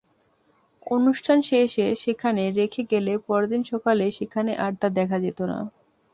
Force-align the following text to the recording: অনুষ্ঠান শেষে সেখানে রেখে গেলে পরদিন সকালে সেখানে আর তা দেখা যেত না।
অনুষ্ঠান 0.87 1.37
শেষে 1.41 1.85
সেখানে 1.95 2.43
রেখে 2.51 2.81
গেলে 2.91 3.13
পরদিন 3.27 3.61
সকালে 3.63 4.05
সেখানে 4.11 4.51
আর 4.57 4.73
তা 4.81 4.87
দেখা 4.89 5.17
যেত 5.19 5.39
না। 5.43 5.57